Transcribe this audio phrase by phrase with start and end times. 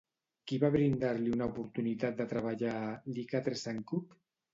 [0.51, 4.19] Qui va brindar-li una oportunitat de treballar a "Les Quatre Cents Coups"?